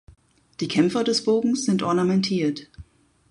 [0.61, 2.71] Die Kämpfer des Bogens sind ornamentiert.